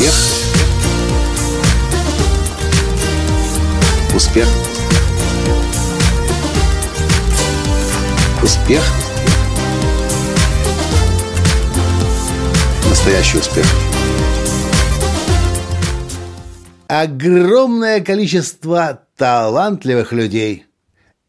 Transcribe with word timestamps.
Успех. 0.00 0.14
Успех. 4.14 4.48
Успех. 8.42 8.82
Настоящий 12.88 13.38
успех. 13.38 13.66
Огромное 16.88 18.00
количество 18.00 19.02
талантливых 19.18 20.12
людей 20.14 20.64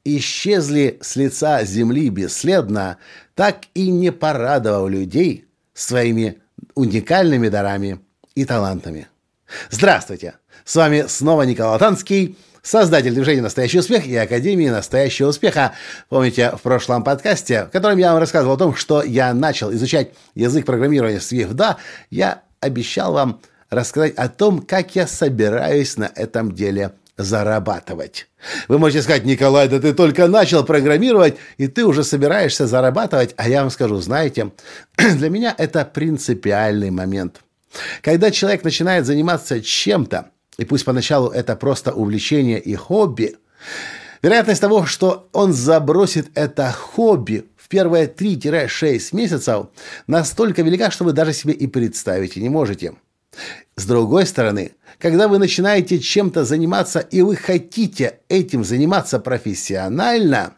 исчезли 0.05 0.97
с 1.01 1.17
лица 1.17 1.65
земли 1.65 2.07
бесследно, 2.07 2.99
так 3.35 3.63
и 3.73 3.91
не 3.91 4.13
порадовав 4.13 4.89
людей 4.89 5.45
своими 5.73 6.37
уникальными 6.73 7.49
дарами 7.49 7.99
и 8.35 8.45
талантами. 8.45 9.07
Здравствуйте! 9.69 10.35
С 10.63 10.75
вами 10.75 11.05
снова 11.07 11.43
Николай 11.43 11.77
Танский, 11.79 12.37
создатель 12.61 13.13
движения 13.13 13.41
«Настоящий 13.41 13.79
успех» 13.79 14.05
и 14.05 14.15
Академии 14.15 14.69
«Настоящего 14.69 15.29
успеха». 15.29 15.73
Помните, 16.09 16.51
в 16.51 16.61
прошлом 16.61 17.03
подкасте, 17.03 17.65
в 17.65 17.69
котором 17.69 17.97
я 17.97 18.11
вам 18.11 18.19
рассказывал 18.19 18.55
о 18.55 18.57
том, 18.57 18.75
что 18.75 19.03
я 19.03 19.33
начал 19.33 19.73
изучать 19.73 20.11
язык 20.35 20.65
программирования 20.65 21.17
Swift, 21.17 21.75
я 22.09 22.41
обещал 22.59 23.13
вам 23.13 23.41
рассказать 23.69 24.15
о 24.15 24.29
том, 24.29 24.61
как 24.61 24.95
я 24.95 25.07
собираюсь 25.07 25.97
на 25.97 26.11
этом 26.15 26.53
деле 26.53 26.93
зарабатывать. 27.17 28.27
Вы 28.67 28.79
можете 28.79 29.03
сказать, 29.03 29.25
Николай, 29.25 29.67
да 29.67 29.79
ты 29.79 29.93
только 29.93 30.27
начал 30.27 30.63
программировать, 30.63 31.37
и 31.57 31.67
ты 31.67 31.85
уже 31.85 32.03
собираешься 32.03 32.67
зарабатывать. 32.67 33.33
А 33.37 33.47
я 33.47 33.61
вам 33.61 33.69
скажу, 33.69 33.97
знаете, 33.97 34.51
для 34.97 35.29
меня 35.29 35.53
это 35.57 35.85
принципиальный 35.85 36.89
момент. 36.89 37.41
Когда 38.01 38.31
человек 38.31 38.63
начинает 38.63 39.05
заниматься 39.05 39.61
чем-то, 39.61 40.31
и 40.57 40.65
пусть 40.65 40.85
поначалу 40.85 41.29
это 41.29 41.55
просто 41.55 41.93
увлечение 41.93 42.59
и 42.59 42.75
хобби, 42.75 43.37
вероятность 44.21 44.61
того, 44.61 44.85
что 44.85 45.29
он 45.33 45.53
забросит 45.53 46.29
это 46.35 46.71
хобби 46.71 47.45
в 47.55 47.67
первые 47.67 48.07
3-6 48.07 49.15
месяцев 49.15 49.67
настолько 50.07 50.61
велика, 50.61 50.91
что 50.91 51.05
вы 51.05 51.13
даже 51.13 51.33
себе 51.33 51.53
и 51.53 51.67
представить 51.67 52.35
не 52.35 52.49
можете. 52.49 52.93
С 53.75 53.85
другой 53.85 54.25
стороны, 54.25 54.73
когда 54.99 55.27
вы 55.27 55.39
начинаете 55.39 55.99
чем-то 55.99 56.43
заниматься 56.43 56.99
и 56.99 57.21
вы 57.21 57.35
хотите 57.35 58.19
этим 58.27 58.63
заниматься 58.63 59.19
профессионально, 59.19 60.53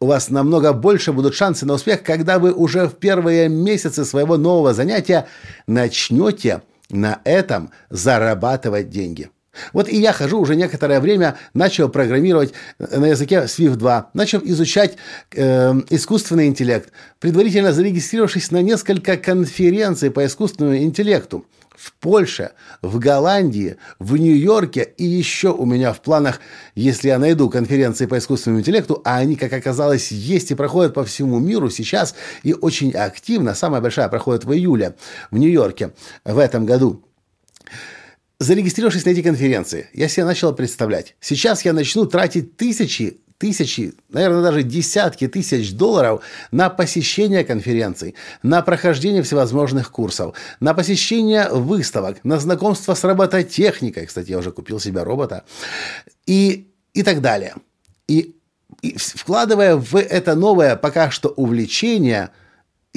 у 0.00 0.06
вас 0.06 0.30
намного 0.30 0.72
больше 0.72 1.12
будут 1.12 1.34
шансы 1.34 1.66
на 1.66 1.74
успех, 1.74 2.02
когда 2.02 2.38
вы 2.38 2.52
уже 2.52 2.86
в 2.86 2.94
первые 2.94 3.48
месяцы 3.48 4.04
своего 4.04 4.36
нового 4.36 4.72
занятия 4.72 5.26
начнете 5.66 6.62
на 6.90 7.20
этом 7.24 7.70
зарабатывать 7.90 8.90
деньги. 8.90 9.30
Вот 9.72 9.88
и 9.88 9.96
я 9.96 10.12
хожу 10.12 10.38
уже 10.38 10.54
некоторое 10.54 11.00
время, 11.00 11.36
начал 11.52 11.88
программировать 11.88 12.52
на 12.78 13.06
языке 13.06 13.46
Swift 13.46 13.74
2, 13.74 14.10
начал 14.14 14.40
изучать 14.44 14.96
э, 15.34 15.72
искусственный 15.90 16.46
интеллект, 16.46 16.92
предварительно 17.18 17.72
зарегистрировавшись 17.72 18.52
на 18.52 18.62
несколько 18.62 19.16
конференций 19.16 20.12
по 20.12 20.24
искусственному 20.24 20.76
интеллекту 20.76 21.44
в 21.78 21.92
Польше, 21.94 22.50
в 22.82 22.98
Голландии, 22.98 23.76
в 23.98 24.16
Нью-Йорке 24.16 24.82
и 24.96 25.04
еще 25.04 25.52
у 25.52 25.64
меня 25.64 25.92
в 25.92 26.00
планах, 26.02 26.40
если 26.74 27.08
я 27.08 27.18
найду 27.18 27.48
конференции 27.48 28.06
по 28.06 28.18
искусственному 28.18 28.60
интеллекту, 28.60 29.00
а 29.04 29.18
они, 29.18 29.36
как 29.36 29.52
оказалось, 29.52 30.10
есть 30.10 30.50
и 30.50 30.56
проходят 30.56 30.94
по 30.94 31.04
всему 31.04 31.38
миру 31.38 31.70
сейчас 31.70 32.16
и 32.42 32.52
очень 32.52 32.92
активно, 32.92 33.54
самая 33.54 33.80
большая 33.80 34.08
проходит 34.08 34.44
в 34.44 34.52
июле 34.52 34.96
в 35.30 35.38
Нью-Йорке 35.38 35.92
в 36.24 36.38
этом 36.38 36.66
году. 36.66 37.04
Зарегистрировавшись 38.40 39.04
на 39.04 39.10
эти 39.10 39.22
конференции, 39.22 39.88
я 39.92 40.08
себе 40.08 40.24
начал 40.24 40.52
представлять. 40.54 41.16
Сейчас 41.20 41.64
я 41.64 41.72
начну 41.72 42.06
тратить 42.06 42.56
тысячи 42.56 43.20
тысячи, 43.38 43.94
наверное, 44.08 44.42
даже 44.42 44.62
десятки 44.62 45.28
тысяч 45.28 45.72
долларов 45.72 46.22
на 46.50 46.68
посещение 46.68 47.44
конференций, 47.44 48.14
на 48.42 48.62
прохождение 48.62 49.22
всевозможных 49.22 49.90
курсов, 49.90 50.34
на 50.60 50.74
посещение 50.74 51.48
выставок, 51.48 52.18
на 52.24 52.38
знакомство 52.38 52.94
с 52.94 53.04
робототехникой. 53.04 54.06
Кстати, 54.06 54.30
я 54.30 54.38
уже 54.38 54.50
купил 54.50 54.80
себе 54.80 55.02
робота. 55.02 55.44
И, 56.26 56.68
и 56.92 57.02
так 57.02 57.20
далее. 57.20 57.54
И, 58.08 58.34
и 58.82 58.96
вкладывая 58.98 59.76
в 59.76 59.96
это 59.96 60.34
новое 60.34 60.76
пока 60.76 61.10
что 61.10 61.28
увлечение– 61.28 62.30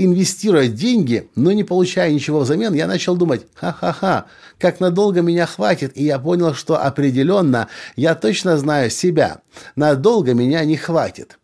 инвестируя 0.03 0.67
деньги, 0.67 1.29
но 1.35 1.51
не 1.51 1.63
получая 1.63 2.11
ничего 2.11 2.39
взамен, 2.39 2.73
я 2.73 2.87
начал 2.87 3.15
думать, 3.15 3.45
ха-ха-ха, 3.53 4.25
как 4.57 4.79
надолго 4.79 5.21
меня 5.21 5.45
хватит, 5.45 5.91
и 5.95 6.03
я 6.03 6.19
понял, 6.19 6.53
что 6.53 6.81
определенно 6.81 7.67
я 7.95 8.15
точно 8.15 8.57
знаю 8.57 8.89
себя, 8.89 9.41
надолго 9.75 10.33
меня 10.33 10.63
не 10.65 10.77
хватит. 10.77 11.37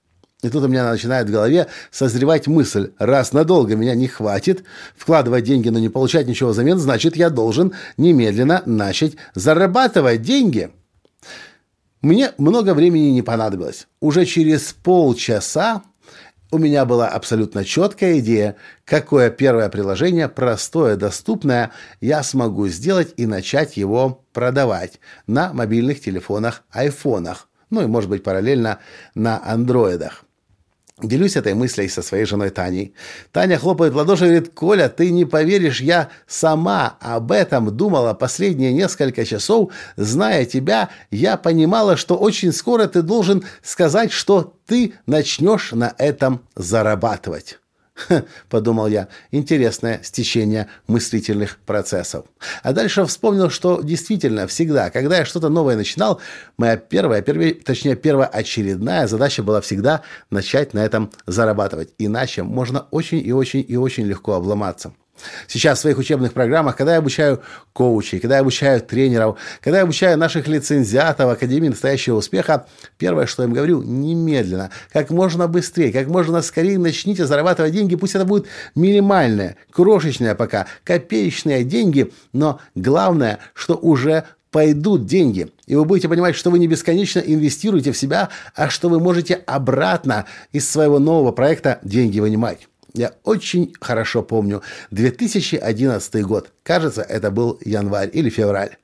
И 0.44 0.50
тут 0.50 0.64
у 0.64 0.68
меня 0.68 0.90
начинает 0.90 1.28
в 1.28 1.32
голове 1.32 1.68
созревать 1.90 2.46
мысль, 2.46 2.92
раз 3.00 3.34
надолго 3.34 3.76
меня 3.76 3.96
не 3.96 4.08
хватит, 4.08 4.64
вкладывать 4.96 5.46
деньги, 5.46 5.70
но 5.70 5.80
не 5.80 5.90
получать 5.90 6.28
ничего 6.28 6.52
взамен, 6.52 6.78
значит, 6.78 7.16
я 7.18 7.32
должен 7.32 7.74
немедленно 7.98 8.62
начать 8.66 9.14
зарабатывать 9.34 10.22
деньги. 10.22 10.70
Мне 12.02 12.32
много 12.38 12.76
времени 12.76 13.10
не 13.10 13.24
понадобилось. 13.24 13.88
Уже 14.00 14.26
через 14.26 14.74
полчаса 14.74 15.82
у 16.52 16.58
меня 16.58 16.86
была 16.86 17.08
абсолютно 17.08 17.66
четкая 17.66 18.20
идея, 18.20 18.56
какое 18.86 19.30
первое 19.30 19.70
приложение, 19.70 20.30
простое, 20.30 20.96
доступное, 20.96 21.72
я 22.00 22.24
смогу 22.24 22.68
сделать 22.68 23.14
и 23.18 23.26
начать 23.26 23.78
его 23.78 24.24
продавать 24.34 25.00
на 25.26 25.54
мобильных 25.54 26.02
телефонах, 26.02 26.64
айфонах, 26.72 27.50
ну 27.70 27.82
и, 27.82 27.88
может 27.88 28.10
быть, 28.10 28.24
параллельно 28.24 28.80
на 29.14 29.42
андроидах. 29.44 30.27
Делюсь 31.02 31.36
этой 31.36 31.54
мыслью 31.54 31.88
со 31.90 32.02
своей 32.02 32.26
женой 32.26 32.50
Таней. 32.50 32.96
Таня 33.32 33.60
хлопает 33.60 33.94
в 33.94 33.98
ладоши 33.98 34.26
и 34.26 34.28
говорит, 34.30 34.54
«Коля, 34.56 34.90
ты 34.90 35.12
не 35.12 35.26
поверишь, 35.26 35.80
я 35.80 36.10
сама 36.26 36.98
об 37.00 37.32
этом 37.32 37.76
думала 37.76 38.16
последние 38.16 38.74
несколько 38.74 39.24
часов. 39.24 39.72
Зная 39.96 40.46
тебя, 40.46 40.90
я 41.12 41.38
понимала, 41.38 41.98
что 41.98 42.18
очень 42.18 42.52
скоро 42.52 42.88
ты 42.88 43.04
должен 43.04 43.44
сказать, 43.62 44.12
что 44.12 44.56
ты 44.66 44.94
начнешь 45.06 45.72
на 45.72 45.94
этом 46.00 46.42
зарабатывать». 46.56 47.60
подумал 48.50 48.88
я, 48.88 49.08
интересное 49.32 50.02
стечение 50.04 50.68
мыслительных 50.88 51.58
процессов. 51.66 52.26
А 52.64 52.74
дальше 52.74 53.06
вспомнил, 53.06 53.50
что 53.50 53.82
действительно 53.82 54.48
всегда, 54.48 54.90
когда 54.90 55.18
я 55.18 55.26
что-то 55.26 55.50
новое 55.50 55.76
начинал, 55.76 56.22
моя 56.58 56.78
первая, 56.78 57.22
первая, 57.22 57.54
точнее 57.54 57.96
первоочередная 57.96 59.08
задача 59.08 59.44
была 59.44 59.62
всегда 59.62 60.02
начать 60.30 60.74
на 60.74 60.86
этом 60.86 61.12
зарабатывать. 61.26 61.94
Иначе 61.98 62.44
можно 62.44 62.88
очень 62.92 63.26
и 63.26 63.32
очень 63.32 63.66
и 63.68 63.76
очень 63.78 64.06
легко 64.06 64.34
обломаться. 64.34 64.94
Сейчас 65.48 65.80
в 65.80 65.82
своих 65.82 65.98
учебных 65.98 66.34
программах, 66.34 66.76
когда 66.76 66.94
я 66.94 67.00
обучаю 67.00 67.42
коучей, 67.74 68.20
когда 68.20 68.36
я 68.36 68.42
обучаю 68.42 68.82
тренеров, 68.82 69.38
когда 69.62 69.78
я 69.78 69.84
обучаю 69.84 70.18
наших 70.18 70.48
лицензиатов 70.48 71.32
Академии 71.32 71.70
настоящего 71.70 72.18
успеха, 72.18 72.66
первое, 72.98 73.26
что 73.26 73.44
я 73.44 73.48
им 73.48 73.54
говорю, 73.54 73.82
немедленно, 73.84 74.72
как 74.92 75.10
можно 75.10 75.48
быстрее, 75.48 75.92
как 75.92 76.08
можно 76.08 76.42
скорее 76.42 76.80
начните 76.80 77.26
зарабатывать 77.26 77.74
деньги, 77.74 77.96
пусть 77.96 78.16
это 78.16 78.26
будет 78.26 78.48
минимальное, 78.76 79.58
крошечное 79.72 80.36
пока, 80.36 80.68
копеечные 80.84 81.64
деньги, 81.64 82.12
но 82.34 82.60
главное, 82.76 83.40
что 83.54 83.76
уже 83.76 84.26
пойдут 84.52 85.06
деньги. 85.06 85.50
И 85.66 85.76
вы 85.76 85.86
будете 85.86 86.10
понимать, 86.10 86.36
что 86.36 86.50
вы 86.50 86.60
не 86.60 86.68
бесконечно 86.68 87.20
инвестируете 87.20 87.92
в 87.92 87.98
себя, 87.98 88.30
а 88.56 88.70
что 88.70 88.90
вы 88.90 89.00
можете 89.00 89.36
обратно 89.36 90.26
из 90.52 90.70
своего 90.70 91.00
нового 91.00 91.32
проекта 91.32 91.80
деньги 91.84 92.20
вынимать. 92.20 92.68
Я 92.94 93.14
очень 93.24 93.74
хорошо 93.80 94.24
помню 94.24 94.62
2011 94.92 96.24
год. 96.24 96.52
Кажется, 96.64 97.02
это 97.02 97.32
был 97.32 97.60
январь 97.64 98.10
или 98.14 98.30
февраль. 98.30 98.78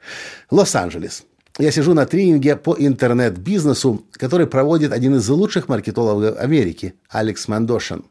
Лос-Анджелес. 0.51 1.23
Я 1.59 1.71
сижу 1.71 1.94
на 1.94 2.05
тренинге 2.05 2.55
по 2.55 2.75
интернет-бизнесу, 2.77 4.03
который 4.13 4.47
проводит 4.47 4.91
один 4.91 5.15
из 5.15 5.29
лучших 5.29 5.67
маркетологов 5.67 6.39
Америки, 6.39 6.95
Алекс 7.09 7.47
Мандошин. 7.47 8.05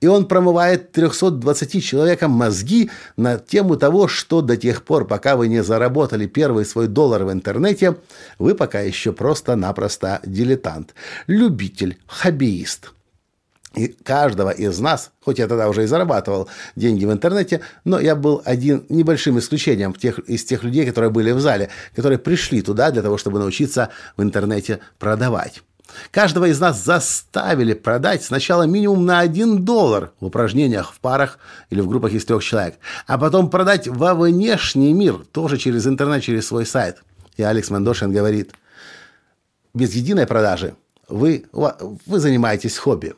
И 0.00 0.08
он 0.08 0.26
промывает 0.26 0.90
320 0.90 1.84
человекам 1.84 2.32
мозги 2.32 2.90
на 3.16 3.38
тему 3.38 3.76
того, 3.76 4.08
что 4.08 4.42
до 4.42 4.56
тех 4.56 4.82
пор, 4.82 5.06
пока 5.06 5.36
вы 5.36 5.46
не 5.46 5.62
заработали 5.62 6.26
первый 6.26 6.64
свой 6.64 6.88
доллар 6.88 7.22
в 7.22 7.32
интернете, 7.32 7.96
вы 8.40 8.56
пока 8.56 8.80
еще 8.80 9.12
просто-напросто 9.12 10.20
дилетант, 10.24 10.94
любитель, 11.28 11.98
хоббиист– 12.08 12.92
и 13.74 13.88
каждого 13.88 14.50
из 14.50 14.78
нас, 14.80 15.12
хоть 15.20 15.38
я 15.38 15.46
тогда 15.46 15.68
уже 15.68 15.84
и 15.84 15.86
зарабатывал 15.86 16.48
деньги 16.74 17.04
в 17.04 17.12
интернете, 17.12 17.60
но 17.84 18.00
я 18.00 18.16
был 18.16 18.42
один 18.44 18.84
небольшим 18.88 19.38
исключением 19.38 19.94
тех, 19.94 20.18
из 20.20 20.44
тех 20.44 20.64
людей, 20.64 20.86
которые 20.86 21.10
были 21.10 21.30
в 21.30 21.40
зале, 21.40 21.70
которые 21.94 22.18
пришли 22.18 22.62
туда 22.62 22.90
для 22.90 23.02
того, 23.02 23.16
чтобы 23.16 23.38
научиться 23.38 23.90
в 24.16 24.22
интернете 24.22 24.80
продавать. 24.98 25.62
Каждого 26.10 26.46
из 26.46 26.60
нас 26.60 26.84
заставили 26.84 27.74
продать 27.74 28.22
сначала 28.22 28.62
минимум 28.64 29.04
на 29.04 29.20
1 29.20 29.64
доллар 29.64 30.12
в 30.20 30.26
упражнениях 30.26 30.92
в 30.92 31.00
парах 31.00 31.38
или 31.68 31.80
в 31.80 31.88
группах 31.88 32.12
из 32.12 32.24
трех 32.24 32.44
человек, 32.44 32.76
а 33.06 33.18
потом 33.18 33.50
продать 33.50 33.88
во 33.88 34.14
внешний 34.14 34.92
мир, 34.92 35.24
тоже 35.32 35.58
через 35.58 35.86
интернет, 35.86 36.22
через 36.22 36.46
свой 36.46 36.66
сайт. 36.66 37.02
И 37.36 37.42
Алекс 37.42 37.70
Мандошин 37.70 38.12
говорит, 38.12 38.52
без 39.74 39.94
единой 39.94 40.26
продажи 40.26 40.74
вы, 41.08 41.46
вы 41.52 42.18
занимаетесь 42.18 42.78
хобби. 42.78 43.14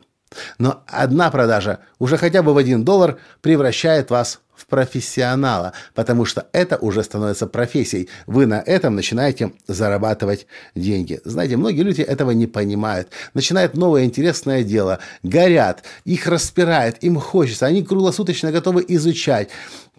Но 0.57 0.83
одна 0.87 1.31
продажа 1.31 1.79
уже 1.99 2.17
хотя 2.17 2.43
бы 2.43 2.53
в 2.53 2.57
1 2.57 2.83
доллар 2.83 3.17
превращает 3.41 4.09
вас 4.09 4.39
в 4.55 4.67
профессионала, 4.67 5.73
потому 5.93 6.25
что 6.25 6.47
это 6.53 6.77
уже 6.77 7.03
становится 7.03 7.47
профессией. 7.47 8.09
Вы 8.27 8.45
на 8.45 8.61
этом 8.61 8.95
начинаете 8.95 9.53
зарабатывать 9.67 10.45
деньги. 10.75 11.19
Знаете, 11.25 11.57
многие 11.57 11.81
люди 11.81 12.01
этого 12.01 12.31
не 12.31 12.47
понимают. 12.47 13.09
Начинают 13.33 13.75
новое 13.75 14.05
интересное 14.05 14.63
дело, 14.63 14.99
горят, 15.23 15.83
их 16.05 16.27
распирает, 16.27 17.03
им 17.03 17.19
хочется, 17.19 17.65
они 17.65 17.83
круглосуточно 17.83 18.51
готовы 18.51 18.85
изучать, 18.87 19.49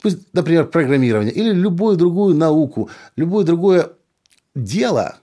пусть, 0.00 0.18
например, 0.32 0.66
программирование 0.66 1.32
или 1.32 1.52
любую 1.52 1.96
другую 1.96 2.36
науку, 2.36 2.90
любое 3.16 3.44
другое 3.44 3.90
дело, 4.54 5.16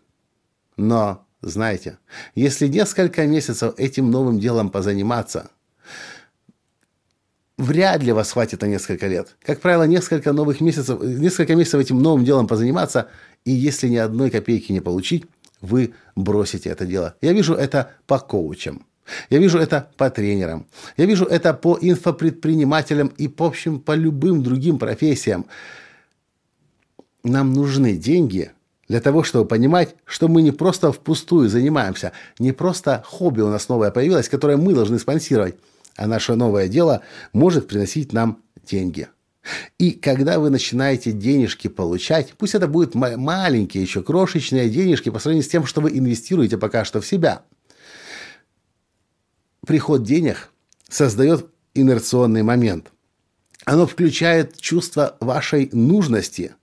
но 0.75 1.25
знаете, 1.42 1.98
если 2.36 2.68
несколько 2.68 3.26
месяцев 3.26 3.74
этим 3.78 4.12
новым 4.12 4.40
делом 4.40 4.70
позаниматься– 4.70 5.50
вряд 7.62 8.04
ли 8.04 8.12
вас 8.12 8.32
хватит 8.32 8.62
на 8.62 8.66
несколько 8.66 9.08
лет. 9.08 9.36
Как 9.44 9.62
правило, 9.62 9.84
несколько 9.84 10.34
новых 10.34 10.62
месяцев, 10.62 11.02
несколько 11.02 11.56
месяцев 11.56 11.80
этим 11.80 12.02
новым 12.02 12.26
делом 12.26 12.48
позаниматься, 12.48 13.08
и 13.46 13.52
если 13.52 13.88
ни 13.88 13.98
одной 13.98 14.30
копейки 14.30 14.72
не 14.72 14.82
получить, 14.82 15.26
вы 15.62 15.94
бросите 16.16 16.70
это 16.70 16.86
дело. 16.86 17.16
Я 17.22 17.34
вижу 17.34 17.54
это 17.54 17.92
по 18.08 18.20
коучам. 18.20 18.86
Я 19.30 19.40
вижу 19.40 19.60
это 19.60 19.90
по 19.98 20.10
тренерам. 20.10 20.68
Я 20.98 21.06
вижу 21.06 21.26
это 21.26 21.54
по 21.54 21.78
инфопредпринимателям 21.80 23.08
и, 23.18 23.28
в 23.28 23.44
общем, 23.44 23.80
по 23.80 23.94
любым 23.94 24.44
другим 24.44 24.80
профессиям. 24.80 25.46
Нам 27.24 27.54
нужны 27.54 27.96
деньги 27.96 28.52
для 28.92 29.00
того, 29.00 29.24
чтобы 29.24 29.48
понимать, 29.48 29.96
что 30.04 30.28
мы 30.28 30.42
не 30.42 30.52
просто 30.52 30.92
впустую 30.92 31.48
занимаемся, 31.48 32.12
не 32.40 32.52
просто 32.52 33.02
хобби 33.08 33.40
у 33.40 33.48
нас 33.48 33.70
новое 33.70 33.90
появилось, 33.90 34.28
которое 34.28 34.58
мы 34.58 34.74
должны 34.74 35.00
спонсировать, 35.00 35.56
а 35.96 36.08
наше 36.08 36.36
новое 36.36 36.68
дело 36.68 37.02
может 37.32 37.70
приносить 37.70 38.12
нам 38.12 38.44
деньги. 38.68 39.08
И 39.80 39.92
когда 39.92 40.40
вы 40.40 40.50
начинаете 40.50 41.14
денежки 41.14 41.70
получать, 41.70 42.34
пусть 42.38 42.54
это 42.54 42.68
будут 42.68 42.94
маленькие 42.94 43.82
еще 43.82 44.04
крошечные 44.04 44.70
денежки 44.70 45.10
по 45.10 45.20
сравнению 45.20 45.48
с 45.48 45.50
тем, 45.50 45.66
что 45.66 45.80
вы 45.80 45.98
инвестируете 45.98 46.58
пока 46.58 46.84
что 46.84 47.00
в 47.00 47.08
себя, 47.08 47.44
приход 49.66 50.04
денег 50.04 50.52
создает 50.90 51.46
инерционный 51.74 52.44
момент. 52.44 52.92
Оно 53.64 53.88
включает 53.88 54.60
чувство 54.60 55.16
вашей 55.22 55.70
нужности 55.72 56.56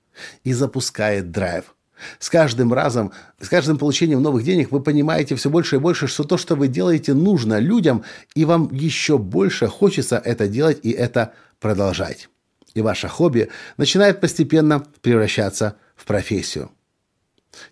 и 0.45 0.53
запускает 0.53 1.31
драйв. 1.31 1.75
С 2.19 2.31
каждым 2.31 2.73
разом, 2.73 3.12
с 3.41 3.49
каждым 3.49 3.79
получением 3.79 4.23
новых 4.23 4.45
денег 4.45 4.71
вы 4.71 4.81
понимаете 4.81 5.35
все 5.35 5.50
больше 5.50 5.77
и 5.77 5.79
больше, 5.79 6.06
что 6.06 6.25
то, 6.25 6.37
что 6.37 6.55
вы 6.55 6.69
делаете, 6.69 7.15
нужно 7.15 7.59
людям, 7.59 8.05
и 8.35 8.45
вам 8.45 8.69
еще 8.73 9.19
больше 9.19 9.67
хочется 9.67 10.17
это 10.17 10.49
делать 10.49 10.81
и 10.83 10.91
это 10.91 11.35
продолжать. 11.61 12.29
И 12.75 12.81
ваше 12.81 13.09
хобби 13.09 13.49
начинает 13.77 14.21
постепенно 14.21 14.81
превращаться 15.03 15.77
в 15.97 16.05
профессию. 16.05 16.71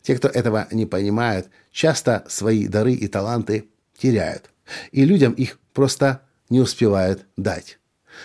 Те, 0.03 0.17
кто 0.17 0.29
этого 0.29 0.67
не 0.73 0.87
понимают, 0.87 1.49
часто 1.71 2.25
свои 2.29 2.67
дары 2.67 2.95
и 2.95 3.07
таланты 3.07 3.69
теряют, 3.97 4.51
и 4.91 5.05
людям 5.05 5.33
их 5.33 5.59
просто 5.73 6.23
не 6.49 6.61
успевают 6.61 7.25
дать 7.37 7.79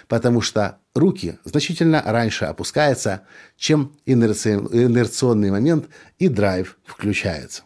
потому 0.07 0.41
что 0.41 0.77
руки 0.93 1.38
значительно 1.43 2.01
раньше 2.05 2.45
опускаются, 2.45 3.21
чем 3.57 3.95
инерционный 4.05 5.51
момент 5.51 5.85
и 6.19 6.27
драйв 6.27 6.77
включается. 6.85 7.63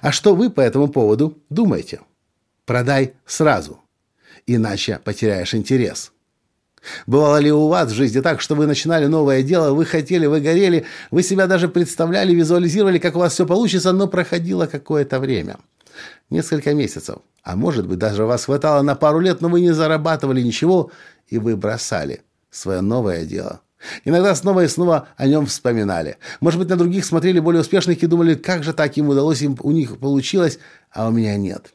А 0.00 0.12
что 0.12 0.34
вы 0.34 0.50
по 0.50 0.60
этому 0.60 0.88
поводу 0.88 1.38
думаете? 1.50 2.00
Продай 2.64 3.14
сразу, 3.26 3.80
иначе 4.46 5.00
потеряешь 5.04 5.54
интерес. 5.54 6.12
Бывало 7.06 7.38
ли 7.38 7.50
у 7.50 7.68
вас 7.68 7.90
в 7.90 7.94
жизни 7.94 8.20
так, 8.20 8.40
что 8.40 8.54
вы 8.54 8.66
начинали 8.66 9.06
новое 9.06 9.42
дело, 9.42 9.72
вы 9.74 9.84
хотели, 9.84 10.26
вы 10.26 10.40
горели, 10.40 10.86
вы 11.10 11.22
себя 11.22 11.46
даже 11.46 11.68
представляли, 11.68 12.32
визуализировали, 12.34 12.98
как 12.98 13.16
у 13.16 13.18
вас 13.18 13.32
все 13.32 13.44
получится, 13.44 13.92
но 13.92 14.06
проходило 14.06 14.66
какое-то 14.66 15.18
время– 15.18 15.58
несколько 16.30 16.74
месяцев. 16.74 17.18
А 17.46 17.54
может 17.54 17.86
быть, 17.86 18.00
даже 18.00 18.24
вас 18.24 18.46
хватало 18.46 18.82
на 18.82 18.96
пару 18.96 19.20
лет, 19.20 19.40
но 19.40 19.48
вы 19.48 19.60
не 19.60 19.70
зарабатывали 19.70 20.42
ничего, 20.42 20.90
и 21.28 21.38
вы 21.38 21.56
бросали 21.56 22.22
свое 22.50 22.80
новое 22.80 23.24
дело. 23.24 23.60
Иногда 24.04 24.34
снова 24.34 24.64
и 24.64 24.68
снова 24.68 25.06
о 25.16 25.28
нем 25.28 25.46
вспоминали. 25.46 26.18
Может 26.40 26.58
быть, 26.58 26.68
на 26.68 26.76
других 26.76 27.04
смотрели 27.04 27.38
более 27.38 27.60
успешных 27.60 28.02
и 28.02 28.06
думали, 28.08 28.34
как 28.34 28.64
же 28.64 28.72
так 28.72 28.96
им 28.96 29.10
удалось, 29.10 29.42
им, 29.42 29.56
у 29.60 29.70
них 29.70 29.96
получилось, 30.00 30.58
а 30.90 31.06
у 31.06 31.12
меня 31.12 31.36
нет. 31.36 31.72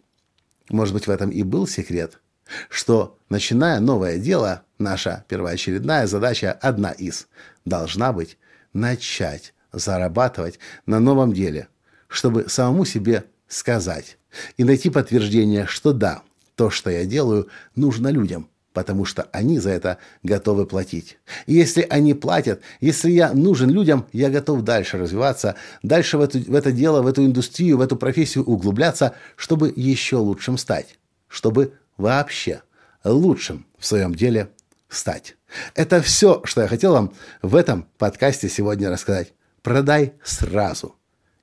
Может 0.70 0.94
быть, 0.94 1.08
в 1.08 1.10
этом 1.10 1.30
и 1.30 1.42
был 1.42 1.66
секрет, 1.68 2.20
что, 2.68 3.18
начиная 3.30 3.80
новое 3.80 4.18
дело, 4.18 4.64
наша 4.78 5.24
первоочередная 5.30 6.06
задача, 6.06 6.52
одна 6.52 6.92
из, 6.92 7.30
должна 7.64 8.12
быть 8.12 8.38
начать 8.74 9.54
зарабатывать 9.72 10.60
на 10.86 11.00
новом 11.00 11.32
деле, 11.32 11.70
чтобы 12.10 12.50
самому 12.50 12.84
себе 12.84 13.24
сказать 13.48 14.18
и 14.58 14.64
найти 14.64 14.90
подтверждение, 14.90 15.66
что 15.66 15.94
да, 15.94 16.24
то, 16.56 16.70
что 16.70 16.90
я 16.90 17.06
делаю, 17.06 17.48
нужно 17.76 18.10
людям, 18.10 18.50
потому 18.74 19.06
что 19.06 19.24
они 19.32 19.60
за 19.60 19.72
это 19.72 19.98
готовы 20.24 20.66
платить. 20.66 21.18
И 21.46 21.54
если 21.54 21.86
они 21.90 22.14
платят, 22.14 22.62
если 22.80 23.12
я 23.12 23.34
нужен 23.34 23.70
людям, 23.70 24.08
я 24.14 24.30
готов 24.30 24.64
дальше 24.64 24.98
развиваться, 24.98 25.56
дальше 25.84 26.18
в, 26.18 26.22
эту, 26.22 26.40
в 26.40 26.56
это 26.56 26.72
дело, 26.72 27.02
в 27.02 27.08
эту 27.08 27.26
индустрию, 27.26 27.78
в 27.78 27.82
эту 27.82 27.96
профессию 27.96 28.44
углубляться, 28.46 29.14
чтобы 29.36 29.74
еще 29.76 30.18
лучшим 30.18 30.58
стать, 30.58 30.98
чтобы 31.28 31.74
вообще 31.98 32.62
лучшим 33.04 33.66
в 33.78 33.86
своем 33.86 34.14
деле 34.14 34.50
стать. 34.90 35.36
Это 35.76 36.02
все, 36.02 36.42
что 36.46 36.62
я 36.62 36.68
хотел 36.68 36.94
вам 36.94 37.14
в 37.42 37.56
этом 37.56 37.88
подкасте 37.98 38.50
сегодня 38.50 38.90
рассказать. 38.90 39.34
Продай 39.62 40.14
сразу, 40.24 40.96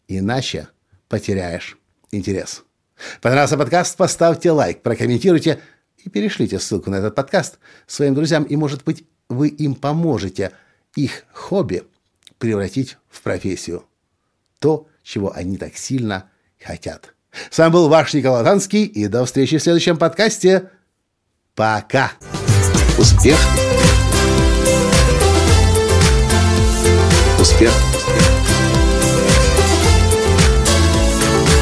иначе 0.06 0.68
потеряешь 1.08 1.78
интерес. 2.10 2.64
Понравился 3.20 3.56
подкаст? 3.56 3.96
Поставьте 3.96 4.50
лайк, 4.50 4.82
прокомментируйте 4.82 5.60
и 5.98 6.08
перешлите 6.08 6.58
ссылку 6.58 6.90
на 6.90 6.96
этот 6.96 7.14
подкаст 7.14 7.58
своим 7.86 8.14
друзьям, 8.14 8.44
и, 8.44 8.56
может 8.56 8.84
быть, 8.84 9.04
вы 9.28 9.48
им 9.48 9.74
поможете 9.74 10.52
их 10.94 11.24
хобби 11.32 11.84
превратить 12.38 12.96
в 13.08 13.22
профессию. 13.22 13.84
То, 14.58 14.86
чего 15.02 15.32
они 15.34 15.56
так 15.56 15.76
сильно 15.76 16.30
хотят. 16.60 17.14
С 17.50 17.58
вами 17.58 17.72
был 17.72 17.88
ваш 17.88 18.14
Николай 18.14 18.44
Танский, 18.44 18.84
и 18.84 19.06
до 19.06 19.24
встречи 19.24 19.58
в 19.58 19.62
следующем 19.62 19.96
подкасте. 19.96 20.70
Пока! 21.54 22.12
Успех! 22.98 23.38
Успех! 27.38 27.72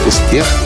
Успех! 0.07 0.66